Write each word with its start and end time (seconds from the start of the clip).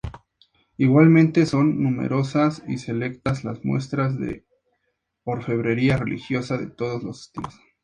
Igualmente 0.77 1.45
son 1.45 1.83
numerosas 1.83 2.63
y 2.67 2.79
selectas 2.79 3.43
las 3.43 3.63
muestras 3.63 4.17
de 4.17 4.47
orfebrería 5.25 5.95
religiosa 5.97 6.57
de 6.57 6.65
todos 6.65 7.03
los 7.03 7.27
estilos. 7.27 7.59